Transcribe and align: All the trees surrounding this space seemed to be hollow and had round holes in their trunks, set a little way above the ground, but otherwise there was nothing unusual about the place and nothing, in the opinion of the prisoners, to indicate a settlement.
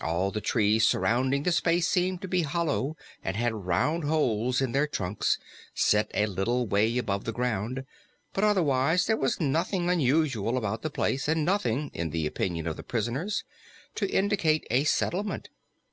All 0.00 0.30
the 0.30 0.40
trees 0.40 0.86
surrounding 0.86 1.42
this 1.42 1.56
space 1.56 1.88
seemed 1.88 2.22
to 2.22 2.28
be 2.28 2.42
hollow 2.42 2.96
and 3.24 3.34
had 3.36 3.52
round 3.52 4.04
holes 4.04 4.60
in 4.60 4.70
their 4.70 4.86
trunks, 4.86 5.40
set 5.74 6.08
a 6.14 6.26
little 6.26 6.68
way 6.68 6.96
above 6.98 7.24
the 7.24 7.32
ground, 7.32 7.84
but 8.32 8.44
otherwise 8.44 9.06
there 9.06 9.16
was 9.16 9.40
nothing 9.40 9.90
unusual 9.90 10.56
about 10.56 10.82
the 10.82 10.88
place 10.90 11.26
and 11.26 11.44
nothing, 11.44 11.90
in 11.92 12.10
the 12.10 12.28
opinion 12.28 12.68
of 12.68 12.76
the 12.76 12.84
prisoners, 12.84 13.42
to 13.96 14.08
indicate 14.08 14.64
a 14.70 14.84
settlement. 14.84 15.48